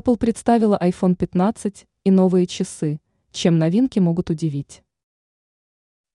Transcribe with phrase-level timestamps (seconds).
[0.00, 3.00] Apple представила iPhone 15 и новые часы,
[3.32, 4.82] чем новинки могут удивить.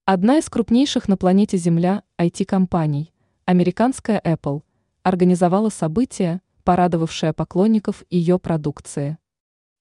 [0.06, 3.14] Одна из крупнейших на планете Земля IT-компаний,
[3.46, 4.64] американская Apple,
[5.04, 9.20] организовала событие, порадовавшее поклонников ее продукции.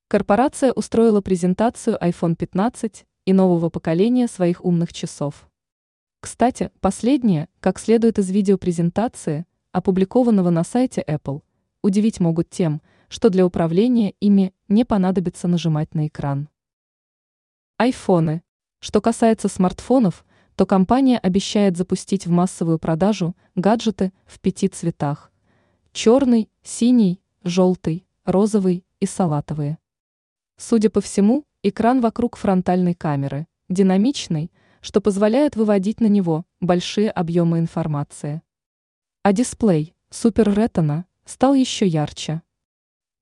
[0.09, 5.49] Корпорация устроила презентацию iPhone 15 и нового поколения своих умных часов.
[6.21, 11.41] Кстати, последнее, как следует из видеопрезентации, опубликованного на сайте Apple,
[11.81, 12.94] удивить могут тем, что
[13.31, 16.49] для управления ими не понадобится нажимать на экран.
[17.77, 18.43] Айфоны.
[18.81, 20.25] Что касается смартфонов,
[20.57, 25.33] то компания обещает запустить в массовую продажу гаджеты в пяти цветах–
[25.93, 29.79] черный, синий, желтый, розовый и салатовые.
[30.57, 37.59] Судя по всему, экран вокруг фронтальной камеры, динамичный, что позволяет выводить на него большие объемы
[37.59, 38.43] информации.
[39.23, 42.43] А дисплей Super Retina стал еще ярче.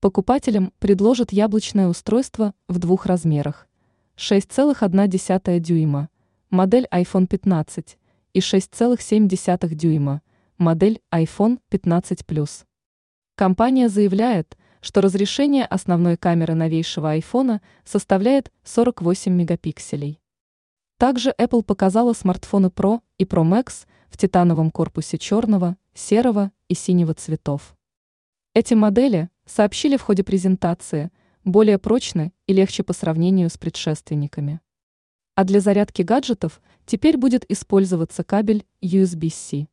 [0.03, 3.69] Покупателям предложат яблочное устройство в двух размерах–
[4.17, 6.09] 6,1 дюйма,
[6.49, 7.97] модель iPhone 15,
[8.33, 10.21] и 6,7 дюйма,
[10.57, 12.65] модель iPhone 15 Plus.
[13.35, 20.19] Компания заявляет, что разрешение основной камеры новейшего iPhone составляет 48 мегапикселей.
[20.97, 27.13] Также Apple показала смартфоны Pro и Pro Max в титановом корпусе черного, серого и синего
[27.13, 27.77] цветов.
[28.53, 31.11] Эти модели, сообщили в ходе презентации,
[31.43, 34.61] более прочны и легче по сравнению с предшественниками.
[35.35, 39.67] А для зарядки гаджетов теперь будет использоваться кабель USB-C.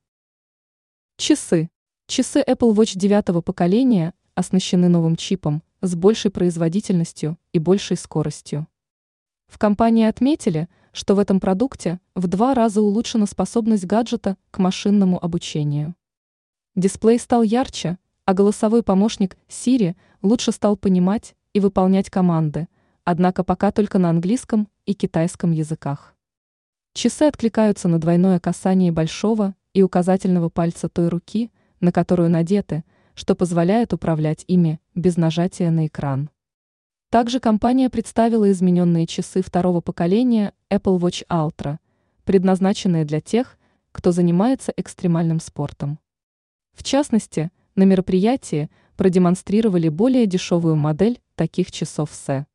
[1.17, 1.71] Часы.
[2.07, 8.67] Часы Apple Watch девятого поколения оснащены новым чипом с большей производительностью и большей скоростью.
[9.47, 15.23] В компании отметили, что в этом продукте в два раза улучшена способность гаджета к машинному
[15.23, 15.95] обучению.
[16.75, 17.98] Дисплей стал ярче,
[18.31, 22.69] а голосовой помощник Siri лучше стал понимать и выполнять команды,
[23.03, 26.14] однако пока только на английском и китайском языках.
[26.95, 33.35] Часы откликаются на двойное касание большого и указательного пальца той руки, на которую надеты– что
[33.35, 36.30] позволяет управлять ими без нажатия на экран.
[37.11, 41.79] Также компания представила измененные часы второго поколения Apple Watch Ultra,
[42.24, 43.58] предназначенные для тех,
[43.91, 45.98] кто занимается экстремальным спортом.
[46.73, 52.47] В частности, на мероприятии продемонстрировали более дешевую модель таких часов SE.